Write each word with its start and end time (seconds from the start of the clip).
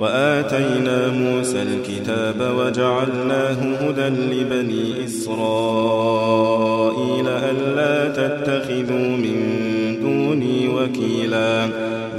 وآتينا 0.00 1.08
موسى 1.08 1.62
الكتاب 1.62 2.54
وجعلناه 2.58 3.76
هدى 3.80 4.08
لبني 4.08 5.04
إسرائيل 5.04 6.40
ألا 7.28 8.08
تتخذوا 8.08 9.16
من 9.16 9.38
دوني 10.02 10.68
وكيلا. 10.68 11.68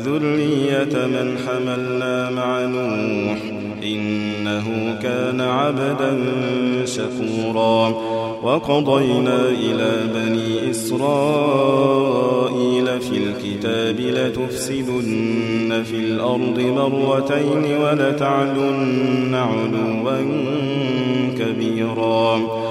ذرية 0.05 1.05
من 1.05 1.37
حملنا 1.47 2.29
مع 2.29 2.61
نوح 2.65 3.50
إنه 3.93 4.97
كان 5.01 5.41
عبدا 5.41 6.17
شكورا. 6.85 7.87
وقضينا 8.43 9.49
إلى 9.49 9.91
بني 10.13 10.71
إسرائيل 10.71 11.81
في 13.01 13.17
الكتاب 13.17 13.99
لتفسدن 13.99 15.83
في 15.83 15.95
الأرض 15.95 16.59
مرتين 16.59 17.77
ولتعلن 17.77 19.35
علوا 19.35 20.21
كبيرا. 21.39 22.70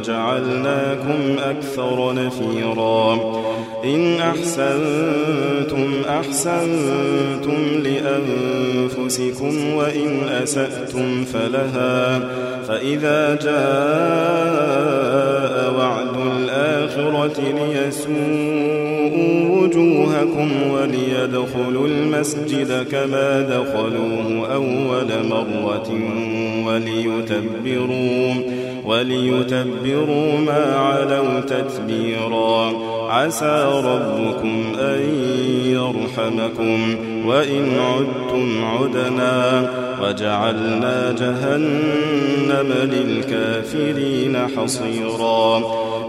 وجعلناكم 0.00 1.38
أكثر 1.38 2.12
نفيرا. 2.14 3.14
إن 3.84 4.16
أحسنتم 4.20 5.92
أحسنتم 6.08 7.82
لأنفسكم 7.84 9.74
وإن 9.74 10.28
أسأتم 10.42 11.24
فلها. 11.24 12.20
فإذا 12.68 13.34
جاء 13.34 13.60
وعد 15.78 16.16
الآخرة 16.36 17.40
ليسوءوا 17.40 18.20
وجوهكم 19.60 20.50
وليدخلوا 20.70 21.86
المسجد 21.86 22.86
كما 22.90 23.40
دخلوه 23.40 24.54
أول 24.54 25.10
مرة 25.28 25.90
وليتبروا. 26.66 28.34
وليتبروا 28.84 30.38
ما 30.38 30.76
علوا 30.76 31.40
تتبيرا 31.40 32.72
عسى 33.10 33.82
ربكم 33.84 34.72
أن 34.80 35.00
يرحمكم. 35.64 36.96
وإن 37.26 37.72
عدتم 37.78 38.64
عدنا. 38.64 39.70
وجعلنا 40.02 41.14
جهنم 41.20 42.74
للكافرين 42.84 44.36
حصيرا. 44.56 45.58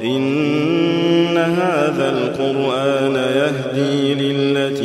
إن 0.04 1.38
هذا 1.38 2.10
القرآن 2.10 3.16
يهدي 3.16 4.14
للتي 4.14 4.81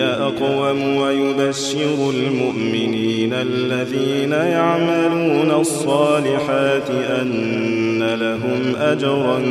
أقوم 0.00 0.96
ويبشر 0.96 2.10
المؤمنين 2.10 3.32
الذين 3.32 4.32
يعملون 4.32 5.50
الصالحات 5.60 6.90
أن 6.90 8.14
لهم 8.20 8.76
أجرا 8.80 9.42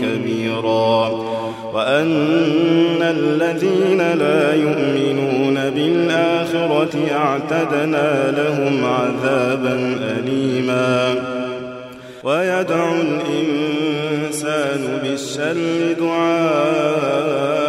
كبيرا 0.00 1.08
وأن 1.74 3.02
الذين 3.02 3.98
لا 3.98 4.54
يؤمنون 4.54 5.54
بالآخرة 5.70 6.98
أعتدنا 7.16 8.30
لهم 8.30 8.84
عذابا 8.84 9.96
أليما 10.18 11.14
ويدعو 12.24 12.94
الإنسان 12.94 14.82
بالشر 15.02 15.92
دعاءه 15.98 17.61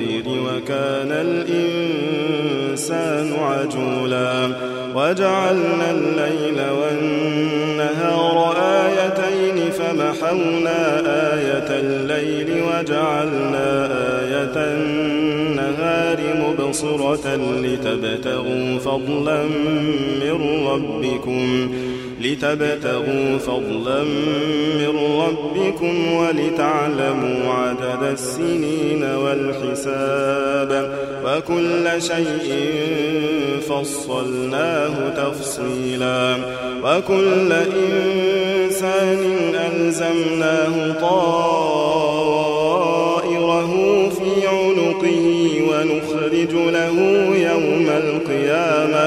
بالخير 0.00 0.24
وكان 0.28 1.12
الإنسان 1.52 3.32
عجولا 3.32 4.48
وجعلنا 4.94 5.90
الليل 5.90 6.60
والنهار 6.80 8.56
آيتين 8.58 9.70
فمحونا 9.70 11.00
آية 11.34 11.68
الليل 11.70 12.62
وجعلنا 12.62 13.86
آية 14.20 14.56
النهار 14.56 16.18
مبصرة 16.34 17.36
لتبتغوا 17.36 18.78
فضلا 18.78 19.42
من 20.20 20.66
ربكم 20.66 21.70
لتبتغوا 22.20 23.38
فضلا 23.38 24.02
من 24.78 24.96
ربكم 25.20 26.12
ولتعلموا 26.12 27.52
عدد 27.52 28.02
السنين 28.12 29.04
والحساب 29.04 30.92
وكل 31.24 32.02
شيء 32.02 32.52
فصلناه 33.68 35.08
تفصيلا 35.08 36.36
وكل 36.84 37.52
إنسان 37.52 39.18
ألزمناه 39.54 40.92
طائره 42.80 43.72
في 44.08 44.46
عنقه 44.46 45.24
ونخرج 45.70 46.52
له 46.52 46.96
يوم 47.36 47.86
القيامة 47.88 49.06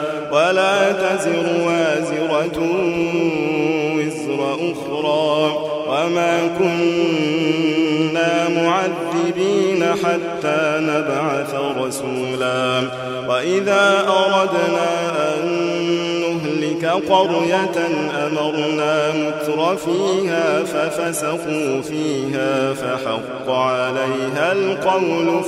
ولا 0.31 0.91
تزر 0.91 1.45
وازرة 1.65 2.59
وزر 3.95 4.53
أخرى 4.53 5.57
وما 5.87 6.49
كنا 6.59 8.49
معذبين 8.49 9.83
حتى 9.85 10.79
نبعث 10.79 11.55
رسولا 11.77 12.81
وإذا 13.27 14.05
أردنا 14.07 14.91
أن 15.33 15.45
نهلك 16.21 16.85
قرية 17.09 17.77
أمرنا 18.27 19.11
متر 19.11 19.59
فيها 19.77 20.63
ففسقوا 20.63 21.81
فيها 21.81 22.73
فحق 22.73 23.49
عليها 23.49 24.51
القول 24.51 25.43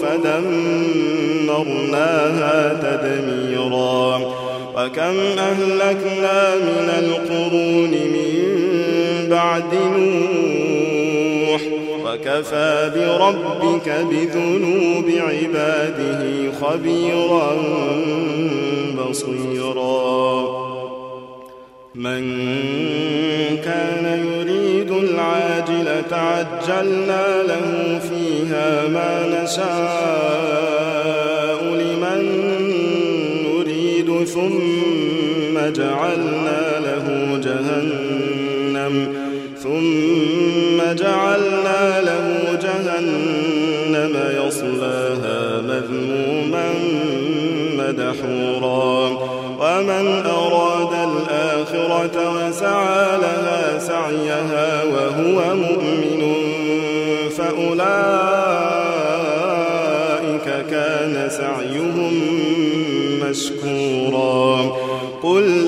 فدمرناها 1.45 2.73
تدميرا 2.73 4.42
وكم 4.75 5.17
أهلكنا 5.39 6.55
من 6.55 6.89
القرون 6.99 7.91
من 7.91 8.33
بعد 9.29 9.73
نوح 9.73 11.61
وكفى 12.05 12.91
بربك 12.95 13.89
بذنوب 13.89 15.07
عباده 15.09 16.21
خبيرا 16.61 17.51
بصيرا. 18.97 20.63
من 21.95 22.23
كان 23.65 24.05
يريد 24.27 24.91
العاجلة 24.91 26.11
عجلنا 26.11 27.43
له 27.43 27.99
فيها 27.99 28.87
ما 28.87 29.43
نشاء. 29.43 30.42
جعلنا 35.71 36.79
له 36.79 37.05
جهنم 37.43 38.95
ثم 39.63 40.77
جعلنا 40.93 42.01
له 42.01 42.27
جهنم 42.61 44.13
يصلاها 44.47 45.61
مذموما 45.61 46.67
مدحورا. 47.77 48.93
ومن 49.59 50.05
أراد 50.25 50.93
الآخرة 51.09 52.15
وسعى 52.35 53.17
لها 53.17 53.79
سعيها 53.79 54.83
وهو 54.83 55.55
مؤمن 55.55 56.21
فأولئك 57.37 57.83
كان 60.71 61.15
سعيهم 61.29 62.13
مشكورا. 63.29 64.82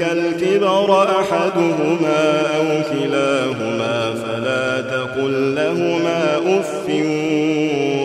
عندك 0.00 0.12
الكبر 0.12 1.20
أحدهما 1.20 2.40
أو 2.56 2.82
كلاهما 2.92 4.14
فلا 4.14 4.80
تقل 4.80 5.54
لهما 5.54 6.36
أف 6.36 6.88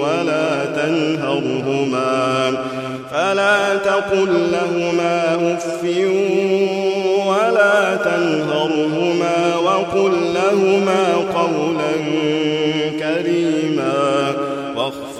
ولا 0.01 0.65
تنهرهما 0.65 2.57
فلا 3.11 3.75
تقل 3.75 4.51
لهما 4.51 5.35
أف 5.53 5.83
ولا 7.27 7.95
تنهرهما 7.95 9.55
وقل 9.55 10.33
لهما 10.33 11.13
قولا 11.35 11.93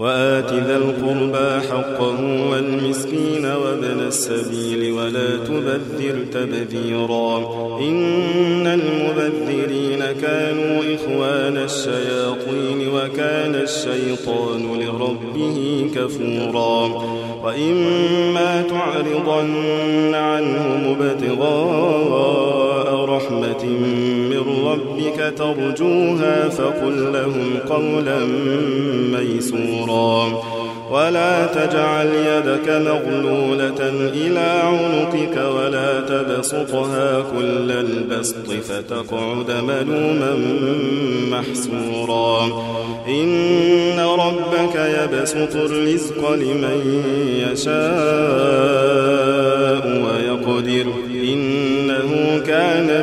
وآت 0.00 0.52
ذا 0.52 0.76
القربى 0.76 1.68
حقه 1.68 2.50
والمسكين 2.50 3.46
وابن 3.46 4.00
السبيل 4.06 4.92
ولا 4.92 5.36
تبذر 5.36 6.24
تبذيرا. 6.32 7.36
إن 7.80 8.66
المبذرين 8.66 10.04
كانوا 10.22 10.82
إخوان 10.94 11.56
الشياطين 11.56 12.88
وكان 12.94 13.54
الشيطان 13.54 14.80
لربه 14.80 15.90
كفورا. 15.94 17.04
وإما 17.44 18.62
تعرضن 18.62 20.14
عنهم 20.14 20.96
ابتغاء 21.00 22.69
رحمة 23.04 23.64
من 24.30 24.44
ربك 24.66 25.34
ترجوها 25.38 26.48
فقل 26.48 27.12
لهم 27.12 27.58
قولا 27.68 28.18
ميسورا. 29.18 30.42
ولا 30.90 31.46
تجعل 31.46 32.06
يدك 32.06 32.68
مغلولة 32.68 33.80
إلى 34.14 34.48
عنقك 34.64 35.36
ولا 35.56 36.00
تبسطها 36.00 37.20
كل 37.20 37.70
البسط 37.70 38.50
فتقعد 38.50 39.50
ملوما 39.50 40.34
محسورا. 41.30 42.46
إن 43.08 44.00
ربك 44.00 44.74
يبسط 44.74 45.56
الرزق 45.56 46.30
لمن 46.30 46.80
يشاء 47.52 47.80
ويقدر. 49.86 50.86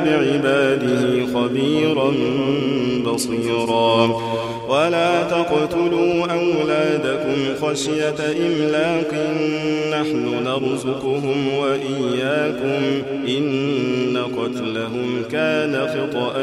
بعباده 0.06 1.26
خبيرا 1.34 2.14
بصيرا. 3.06 4.22
ولا 4.70 5.24
تقتلوا 5.24 6.26
أولادكم 6.32 7.68
خشية 7.68 8.16
إملاق. 8.20 9.14
نحن 9.92 10.44
نرزقهم 10.44 11.48
وإياكم. 11.60 13.02
إن 13.28 14.18
قتلهم 14.38 15.24
كان 15.32 15.88
خطأ 15.88 16.34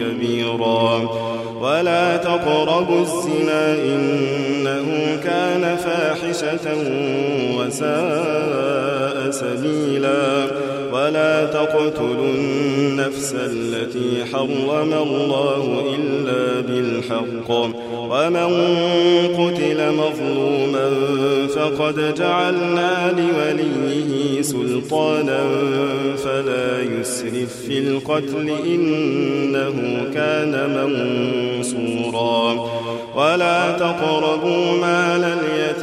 كبيرا. 0.00 1.08
ولا 1.60 2.16
تقربوا 2.16 3.00
الزنا. 3.00 3.74
إنه 3.74 4.86
كان 5.24 5.76
فاحشة 5.76 6.76
وساء 7.58 9.30
سبيلا. 9.30 10.63
ولا 11.04 11.46
تقتلوا 11.46 12.34
النفس 12.34 13.34
التي 13.34 14.24
حرم 14.32 14.92
الله 14.92 15.84
إلا 15.96 16.60
بالحق. 16.60 17.50
ومن 18.10 18.50
قتل 19.38 19.92
مظلوما 19.92 20.90
فقد 21.54 22.14
جعلنا 22.14 23.14
لوليه 23.18 24.42
سلطانا 24.42 25.42
فلا 26.24 26.82
يسرف 26.82 27.56
في 27.66 27.78
القتل 27.78 28.50
إنه 28.66 30.04
كان 30.14 30.52
منصورا. 30.76 32.44
ولا 33.16 33.72
تقربوا 33.78 34.72
مال 34.80 35.24
اليتيم 35.24 35.73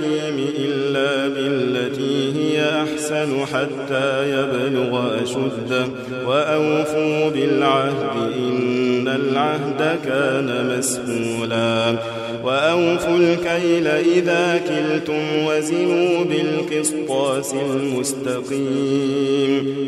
أحسن 3.22 3.46
حتى 3.46 4.30
يبلغ 4.30 5.24
أشده 5.24 5.86
وأوفوا 6.28 7.30
بالعهد 7.30 8.34
إن 8.38 9.08
العهد 9.08 10.00
كان 10.06 10.78
مسؤولا 10.78 11.96
وأوفوا 12.44 13.18
الكيل 13.18 13.88
إذا 13.88 14.62
كلتم 14.68 15.46
وزنوا 15.46 16.24
بالقسطاس 16.24 17.54
المستقيم 17.76 19.16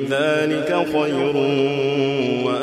ذلك 0.09 0.85
خير 0.93 1.33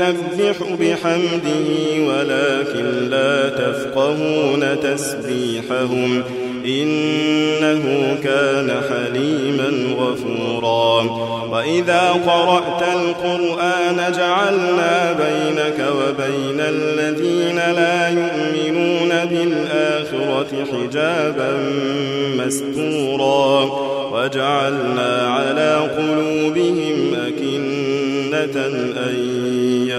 يسبح 0.00 0.56
بحمده 0.80 1.68
ولكن 2.06 3.08
لا 3.10 3.48
تفقهون 3.48 4.80
تسبيحهم. 4.82 6.22
إنه 6.66 8.16
كان 8.24 8.80
حليما 8.90 9.94
غفورا. 9.98 11.02
وإذا 11.52 12.10
قرأت 12.26 12.82
القرآن 12.82 14.12
جعلنا 14.12 15.12
بينك 15.12 15.88
وبين 15.90 16.60
الذين 16.60 17.56
لا 17.56 18.08
يؤمنون 18.08 19.08
بالآخرة 19.08 20.48
حجابا 20.72 21.52
مستورا. 22.36 23.70
وجعلنا 24.12 25.28
على 25.28 25.90
قلوبهم 25.96 27.14
أكنة 27.14 28.66
أن 28.66 29.39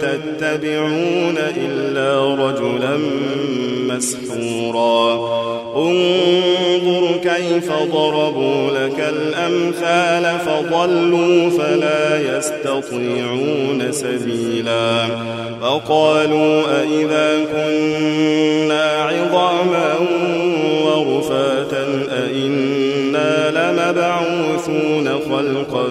تتبعون 0.00 1.38
إلا 1.56 2.34
رجلا 2.34 2.98
مسحورا. 3.88 5.36
انظر 5.76 7.16
كيف 7.22 7.72
ضربوا 7.92 8.70
لك 8.70 9.00
الأمثال 9.00 10.38
فضلوا 10.38 11.50
فلا 11.50 12.36
يستطيعون 12.36 13.92
سبيلا. 13.92 15.06
فقالوا 15.60 16.62
أئذا 16.80 17.44
كنا 17.52 18.84
عظاما 18.92 19.94
ورفاتا 20.84 21.84
أئنا 22.12 23.50
لمبعوثون 23.50 25.06
خلقا 25.30 25.86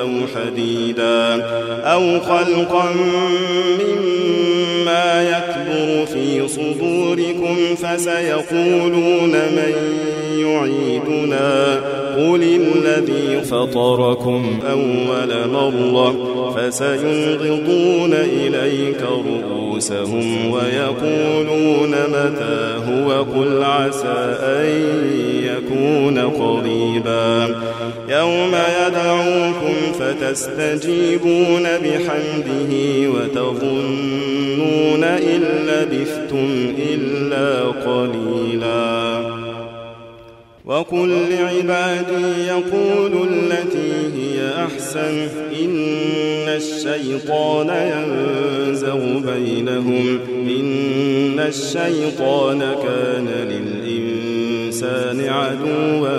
أو 0.00 0.10
حديدا 0.34 1.44
أو 1.84 2.20
خلقا 2.20 2.94
مما 3.80 5.22
يكبر 5.22 6.06
في 6.06 6.48
صدوركم 6.48 7.56
فسيقولون 7.76 9.30
من 9.30 9.74
يعيدنا. 10.40 11.80
قل 12.16 12.42
الذي 12.42 13.40
فطركم 13.40 14.60
أول 14.70 15.48
مرة 15.52 16.14
فسينغضون 16.56 18.12
إليك 18.12 19.02
رؤوسهم 19.02 20.50
ويقولون 20.50 21.90
متى 21.90 22.58
هو 22.88 23.08
قل 23.22 23.62
عسى 23.62 24.36
أن 24.42 24.66
يكون 25.44 26.18
قريبا. 26.18 27.54
يوم 28.08 28.52
يدعوكم 28.86 29.76
فتستجيبون 30.00 31.62
بحمده 31.62 32.72
وتظنون 33.10 35.04
إن 35.04 35.42
لبثتم 35.68 36.48
إلا 36.78 37.48
قليلا. 37.60 38.97
وقل 40.68 41.08
لعبادي 41.30 42.46
يقولوا 42.48 43.26
التي 43.26 43.92
هي 44.16 44.64
أحسن 44.64 45.28
إن 45.64 46.48
الشيطان 46.48 47.68
ينزغ 47.68 49.18
بينهم 49.32 50.18
إن 50.48 51.38
الشيطان 51.38 52.58
كان 52.58 53.28
للإنسان 53.28 55.20
عدوا 55.28 56.18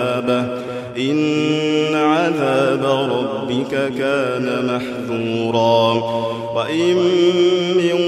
عذاب 2.41 3.09
ربك 3.11 3.93
كان 3.97 4.45
محذورا. 4.65 6.03
وإن 6.55 6.95
من 7.75 7.99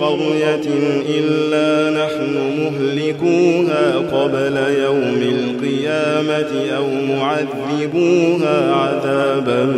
قرية 0.00 0.68
إلا 1.08 1.90
نحن 2.04 2.34
مهلكوها 2.58 3.96
قبل 3.96 4.56
يوم 4.82 5.22
القيامة 5.22 6.70
أو 6.76 6.86
معذبوها 7.08 8.74
عذابا 8.74 9.74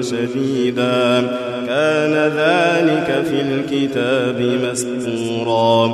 شديدا. 0.00 1.26
كان 1.66 2.14
ذلك 2.36 3.24
في 3.26 3.40
الكتاب 3.40 4.58
مسطورا. 4.70 5.86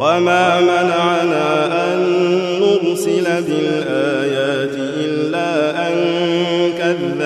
وما 0.00 0.60
منعنا 0.60 1.48
أن 1.94 2.00
نرسل 2.60 3.24
بالآيات 3.24 4.91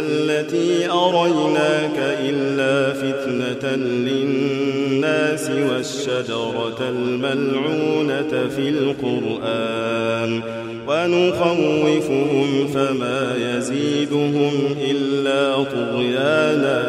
التي 0.00 0.90
أريناك 0.90 1.98
إلا 2.24 2.92
فتنة 2.92 3.76
للناس 3.76 5.50
والشجرة 5.50 6.78
الملعونة 6.80 8.48
في 8.56 8.68
القرآن 8.68 10.42
ونخوفهم 10.88 12.68
فما 12.74 13.34
يزيدهم 13.36 14.52
إلا 14.90 15.64
طغيانا 15.64 16.88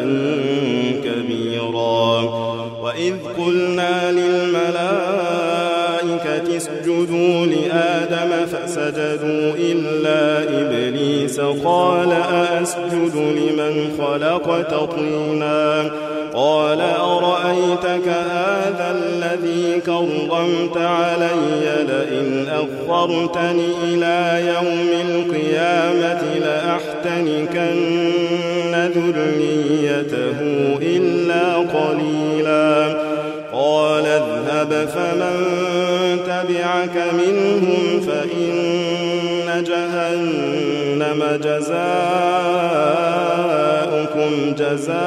كبيرا 1.04 2.22
وإذ 2.82 3.14
قلنا 3.38 4.12
للملائكة 4.12 5.42
اسجدوا 6.56 7.46
لآدم 7.46 8.46
فسجدوا 8.46 9.54
إلا 9.58 10.50
إبليس 11.38 11.64
قال 11.64 12.12
أأسجد 12.12 13.16
لمن 13.16 13.98
خلقت 13.98 14.74
طينا 14.94 15.90
قال 16.34 16.80
أرأيتك 16.80 18.08
هذا 18.08 18.96
الذي 18.98 19.80
كرمت 19.86 20.76
علي 20.76 21.84
لئن 21.88 22.46
أخرتني 22.48 23.66
إلى 23.84 24.46
يوم 24.46 24.88
القيامة 25.10 26.22
لأحتنكن 26.40 27.72
ذريته 28.94 30.38
إلا 30.82 31.54
قليلا 31.56 32.96
قال 33.52 34.06
اذهب 34.06 34.88
فمن 34.88 35.36
تبعك 36.26 36.96
منهم 37.12 38.00
فإن 38.00 39.64
جهنم 39.64 40.61
جزاؤكم 41.18 41.72
جزاء 44.54 45.02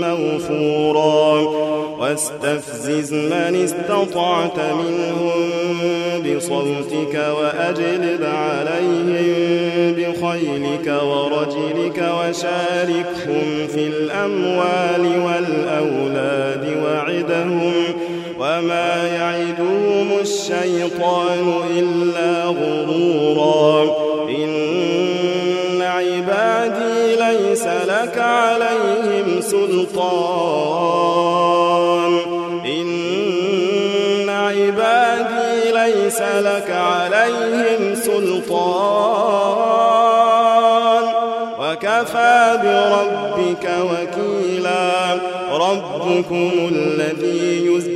موفورا. 0.00 1.62
واستفزز 2.12 3.14
من 3.14 3.54
استطعت 3.64 4.58
منهم 4.58 5.50
بصوتك 6.22 7.14
وأجلب 7.14 8.24
عليهم 8.24 9.94
بخيلك 9.96 11.02
ورجلك 11.02 11.98
وشاركهم 11.98 13.66
في 13.74 13.86
الأموال 13.86 15.04
والأولاد 15.24 16.64
وعدهم 16.84 17.72
وما 18.38 19.08
يعدهم 19.08 19.71
الشيطان 20.32 21.46
إلا 21.70 22.44
غرورا. 22.44 23.72
إن 24.28 25.82
عبادي 25.82 27.16
ليس 27.16 27.66
لك 27.66 28.18
عليهم 28.18 29.40
سلطان. 29.40 30.12
إن 32.64 34.28
عبادي 34.28 35.72
ليس 35.72 36.20
لك 36.20 36.70
عليهم 36.70 37.94
سلطان. 37.94 39.42
وكفى 41.60 42.58
بربك 42.62 43.70
وكيلا. 43.80 44.92
ربكم 45.52 46.50
الذي 46.72 47.66
يزجي 47.66 47.91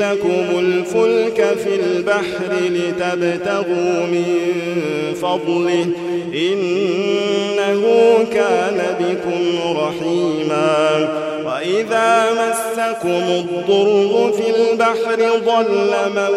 لكم 0.00 0.58
الفلك 0.58 1.38
في 1.64 1.74
البحر 1.74 2.50
لتبتغوا 2.50 4.06
من 4.06 4.26
فضله. 5.22 5.86
إنه 6.34 7.82
كان 8.32 8.78
بكم 9.00 9.42
رحيما. 9.78 10.78
وإذا 11.46 12.26
مسكم 12.32 13.08
الضر 13.08 14.32
في 14.32 14.46
البحر 14.56 15.20
ضل 15.46 15.92
من 16.14 16.32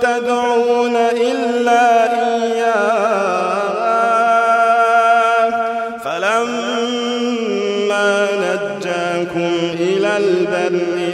تدعون 0.00 0.96
إلا 0.96 1.84
إياه. 2.12 3.09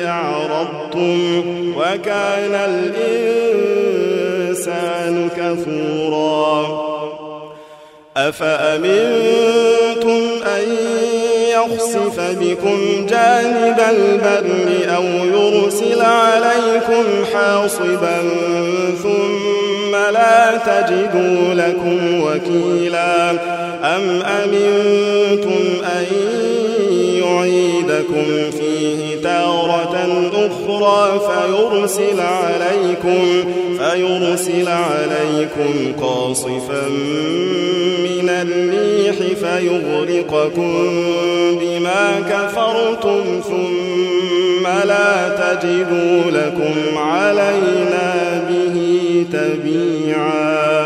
أعرضتم 0.07 1.43
وكان 1.77 2.55
الإنسان 4.55 5.29
كفورا. 5.37 6.87
أفأمنتم 8.17 9.67
أن 10.47 10.67
يخسف 11.53 12.21
بكم 12.21 13.07
جانب 13.07 13.81
البر 13.91 14.95
أو 14.97 15.05
يرسل 15.05 16.01
عليكم 16.03 17.05
حاصبا 17.35 18.19
ثم 19.03 19.93
لا 20.13 20.57
تجدوا 20.57 21.55
لكم 21.55 22.21
وكيلا؟ 22.23 23.31
أم 23.83 24.23
أمنتم 24.23 25.65
أن 25.85 26.07
يعيدكم 27.27 28.51
فيه 28.51 29.23
تارة 29.23 30.31
أخرى 30.33 31.21
فيرسل 31.21 32.21
عليكم 32.21 33.45
فيرسل 33.79 34.69
عليكم 34.69 35.93
قاصفا 36.03 36.89
من 38.03 38.29
الريح 38.29 39.17
فيغرقكم 39.17 40.73
بما 41.61 42.21
كفرتم 42.31 43.41
ثم 43.49 44.67
لا 44.67 45.29
تجدوا 45.29 46.31
لكم 46.31 46.99
علينا 46.99 48.15
به 48.49 48.77
تبيعا. 49.33 50.86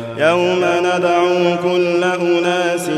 يوم 0.21 0.65
ندعو 0.79 1.57
كل 1.63 2.03
أناس 2.03 2.89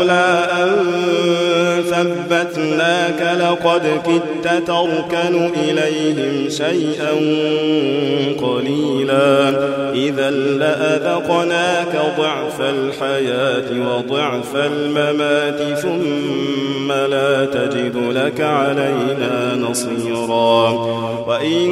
أن 0.09 1.40
ثبتناك 1.81 3.37
لقد 3.39 3.81
كدت 4.05 4.67
تركن 4.67 5.51
إليهم 5.63 6.49
شيئا 6.49 7.11
قليلا. 8.41 9.49
إذا 9.93 10.29
لأذقناك 10.29 12.01
ضعف 12.17 12.61
الحياة 12.61 13.69
وضعف 13.71 14.55
الممات 14.55 15.79
ثم 15.79 16.91
لا 16.91 17.45
تجد 17.45 17.95
لك 18.15 18.41
علينا 18.41 19.55
نصيرا. 19.55 20.71
وإن 21.27 21.67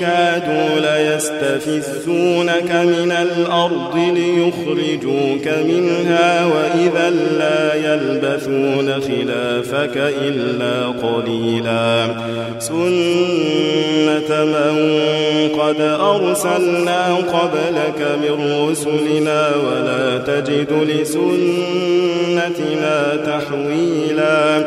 كادوا 0.00 0.80
ليستفزونك 0.80 2.70
من 2.72 3.12
الأرض 3.12 3.96
ليخرجوك 3.96 5.48
منها 5.48 6.46
وإذا 6.46 7.10
لا 7.10 7.74
يلبثون 7.74 9.00
خلافك 9.16 9.96
إلا 9.96 10.86
قليلا. 10.86 12.06
سنة 12.58 14.44
من 14.44 14.76
قد 15.60 15.80
أرسلنا 15.80 17.14
قبلك 17.14 18.00
من 18.22 18.34
رسلنا 18.70 19.40
ولا 19.66 20.18
تجد 20.18 20.72
لسنتنا 20.90 22.16
تحويلا. 23.26 24.66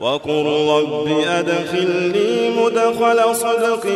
وقل 0.00 0.46
رب 0.68 1.08
أدخلني 1.28 2.50
مدخل 2.50 3.34
صدق 3.34 3.86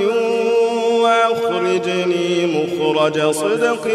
وأخرجني 1.02 2.46
مخرج 2.46 3.30
صدق 3.30 3.88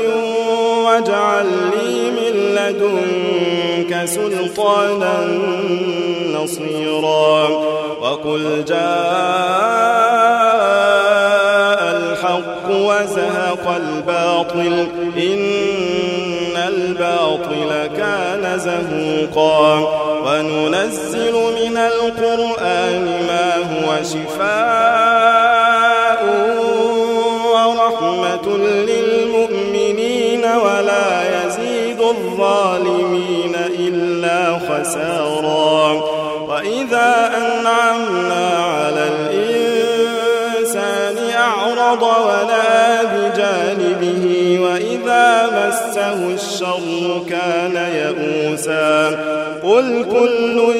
واجعل 0.86 1.46
لي 1.46 2.12
من 2.12 2.56
لدنك 2.56 4.06
سلطانا 4.06 5.28
نصيرا 6.34 7.48
وقل 8.02 8.66
جاء 8.68 8.84
الحق 11.96 12.70
وزهق 12.70 13.76
الباطل 13.76 14.88
إن 15.18 15.40
الباطل 16.68 17.72
كان 17.98 18.60
زهوقا. 18.60 19.64
وننزل 20.26 21.34
من 21.34 21.78
القرآن 21.78 23.06
ما 23.28 23.50
هو 23.72 23.90
شفاء 24.04 25.44
ورحمة 27.54 28.48
للمؤمنين 28.58 30.44
ولا 30.46 31.08
يزيد 31.46 32.02
الظالمين 32.02 33.56
إلا 33.80 34.60
خسارا. 34.60 36.04
وإذا 36.48 37.12
أنعمنا 37.38 38.46
على 38.64 39.04
الإنسان 39.16 41.18
أعرض 41.38 42.04
ولا 42.04 43.04
بجانبه 43.04 44.03
مسه 45.74 46.34
الشر 46.34 47.22
كان 47.30 47.76
يئوسا. 47.76 49.10
قل 49.64 50.06
كل 50.12 50.76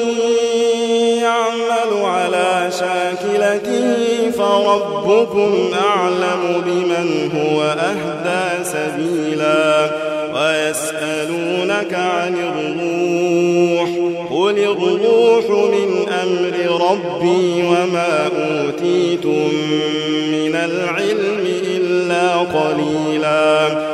يعمل 1.22 2.04
على 2.04 2.70
شاكلته 2.70 4.30
فربكم 4.38 5.70
أعلم 5.90 6.62
بمن 6.66 7.30
هو 7.36 7.62
أهدى 7.62 8.64
سبيلا. 8.64 9.90
ويسألونك 10.34 11.94
عن 11.94 12.34
الروح 12.34 13.88
قل 14.30 14.58
الروح 14.58 15.50
من 15.50 16.08
أمر 16.22 16.54
ربي 16.90 17.62
وما 17.62 18.30
أوتيتم 18.40 19.48
من 20.32 20.54
العلم 20.54 21.46
إلا 21.66 22.36
قليلا. 22.36 23.93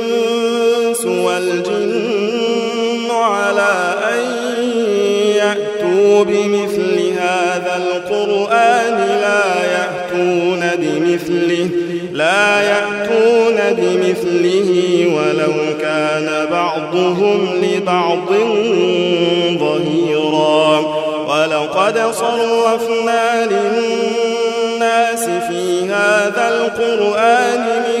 الإنس 1.05 1.25
والجن 1.25 3.11
على 3.11 3.95
أن 4.13 4.21
يأتوا 5.35 6.23
بمثل 6.23 6.97
هذا 7.17 7.75
القرآن 7.77 8.97
لا 9.21 9.45
يأتون 9.71 10.61
بمثله 10.77 11.69
لا 12.13 12.61
يأتون 12.61 13.57
بمثله 13.77 14.69
ولو 15.15 15.53
كان 15.81 16.47
بعضهم 16.51 17.39
لبعض 17.63 18.29
ظهيرا. 19.59 21.01
ولقد 21.27 21.97
صرفنا 22.11 23.45
للناس 23.45 25.23
في 25.23 25.89
هذا 25.89 26.45
القرآن 26.49 27.63
من 27.87 28.00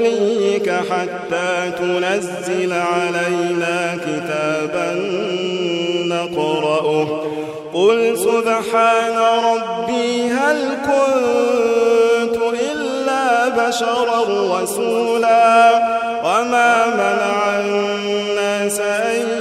لرقيك 0.00 0.70
حتى 0.70 1.70
تنزل 1.78 2.72
علينا 2.72 3.98
كتابا 4.06 4.94
نقرأه. 6.06 7.22
قل 7.74 8.18
سبحان 8.18 9.18
ربي 9.44 10.28
هل 10.28 10.76
كنت 10.86 12.36
إلا 12.72 13.48
بشرا 13.48 14.22
رسولا؟ 14.60 15.76
وما 16.24 16.86
منع 16.86 17.60
الناس 17.60 18.80
أن 18.80 19.35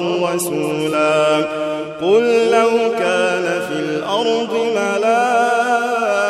رسولا 0.00 1.36
قل 2.02 2.50
لو 2.50 2.70
كان 2.98 3.60
في 3.68 3.74
الأرض 3.78 4.52
ملائكة 4.76 6.20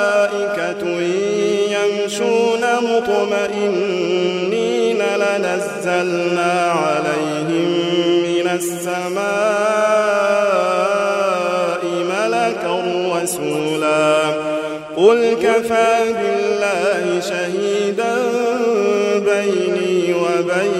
يمشون 1.70 2.62
مطمئنين 2.82 4.30
لنزلنا 5.16 6.52
عليهم 6.72 7.70
من 8.22 8.46
السماء 10.80 11.82
ملكا 12.10 12.74
رسولا 13.22 14.10
قل 14.96 15.36
كفى 15.42 15.96
بالله 16.08 17.20
شهيدا 17.20 18.14
بيني 19.18 20.14
وبينكم 20.14 20.79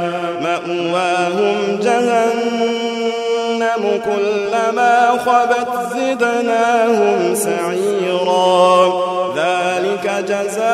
كلما 4.05 4.95
خبت 5.25 5.69
زدناهم 5.95 7.35
سعيرا. 7.35 9.11
ذلك 9.35 10.05
جزاؤهم 10.27 10.71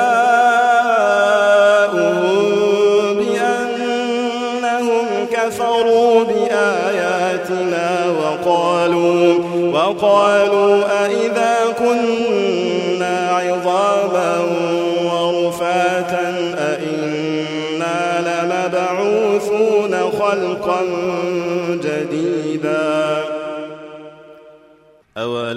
بأنهم 3.17 5.05
كفروا 5.31 6.23
بآياتنا 6.23 7.89
وقالوا 8.19 9.39
وقالوا 9.73 11.06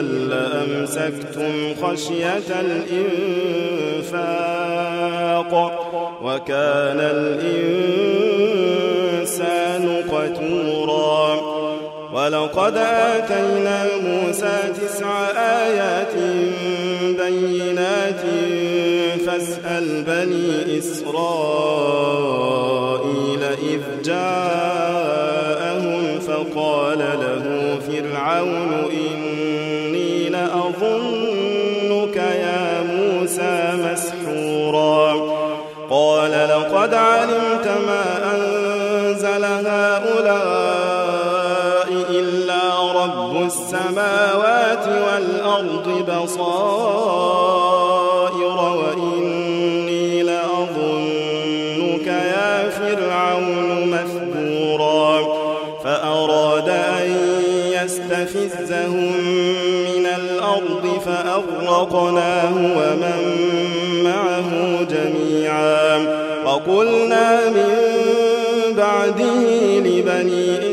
لأمسكتم 0.00 1.74
خشية 1.82 2.60
الإنفاق 4.10 5.52
وكان 6.22 7.00
الإنسان 9.10 10.02
قتورا 10.10 11.40
ولقد 12.12 12.76
آتينا 12.76 13.84
موسى 14.04 14.58
تسع 14.80 15.30
آيات 15.38 16.14
بينات 17.02 18.20
فاسأل 19.26 20.04
بني 20.06 20.78
إسرائيل 20.78 22.20
إذ 23.42 23.80
جاءهم 24.04 25.40
فقال 26.20 26.98
له 26.98 27.78
فرعون 27.88 28.72
إني 28.92 29.29
بصائر 46.10 47.70
وإني 48.76 50.22
لأظنك 50.22 52.06
يا 52.06 52.70
فرعون 52.70 53.86
مثبورا. 53.90 55.40
فأراد 55.84 56.68
أن 56.68 57.16
يستفزهم 57.72 59.12
من 59.84 60.06
الأرض 60.06 61.00
فأغرقناه 61.04 62.54
ومن 62.54 63.20
معه 64.04 64.50
جميعا. 64.90 65.98
وقلنا 66.44 67.48
من 67.50 67.70
بعده 68.76 69.42
لبني 69.78 70.69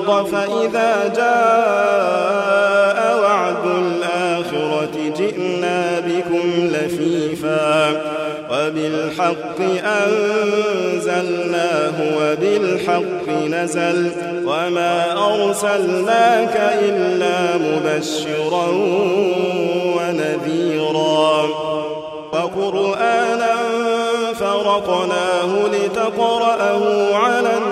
الأرض 0.00 0.26
فإذا 0.26 1.12
جاء 1.16 2.98
وعد 3.22 3.66
الآخرة 3.66 4.96
جئنا 5.16 6.00
بكم 6.00 6.66
لفيفا. 6.66 7.90
وبالحق 8.50 9.60
أنزلناه 9.84 11.92
وبالحق 12.18 13.28
نزل. 13.28 14.10
وما 14.44 15.12
أرسلناك 15.12 16.56
إلا 16.82 17.56
مبشرا 17.56 18.68
ونذيرا. 19.96 21.48
وقرآنا 22.32 23.54
فرقناه 24.34 25.50
لتقرأه 25.72 27.14
على 27.14 27.38
الناس 27.38 27.71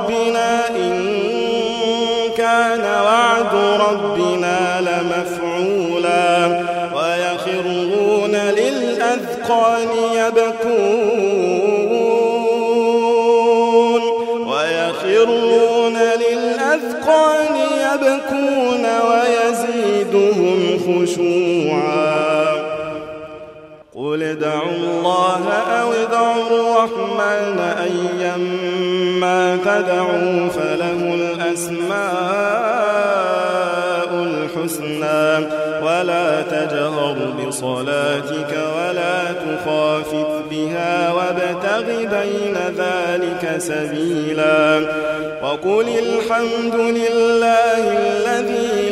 خشوعا 21.01 22.51
قل 23.95 24.23
ادعوا 24.23 24.71
الله 24.71 25.43
أو 25.51 25.93
ادعوا 25.93 26.47
الرحمن 26.51 27.59
أيما 27.59 29.57
تدعوا 29.65 30.49
فله 30.49 31.01
الأسماء 31.13 32.51
الحسنى. 34.13 35.61
ولا 35.81 36.41
تجهر 36.41 37.17
بصلاتك 37.39 38.51
ولا 38.77 39.17
تخافت 39.33 40.31
بها 40.51 41.11
وابتغ 41.13 41.85
بين 41.87 42.57
ذلك 42.77 43.43
سبيلا. 43.57 44.61
وقل 45.43 45.87
الحمد 45.89 46.75
لله 46.75 47.83
الذي 47.97 48.80